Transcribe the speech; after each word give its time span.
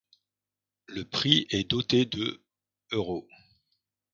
Le 0.87 1.05
Prix 1.05 1.45
est 1.51 1.69
doté 1.69 2.05
de 2.05 2.41
euros. 2.91 3.27